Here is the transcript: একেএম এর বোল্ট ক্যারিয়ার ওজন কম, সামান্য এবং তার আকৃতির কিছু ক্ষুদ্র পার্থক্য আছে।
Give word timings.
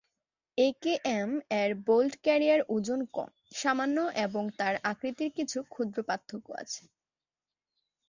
একেএম 0.57 1.31
এর 1.59 1.71
বোল্ট 1.85 2.13
ক্যারিয়ার 2.23 2.61
ওজন 2.69 2.99
কম, 3.13 3.29
সামান্য 3.53 3.97
এবং 4.25 4.43
তার 4.59 4.75
আকৃতির 4.91 5.31
কিছু 5.37 5.57
ক্ষুদ্র 5.65 5.97
পার্থক্য 6.07 6.47
আছে। 6.61 6.83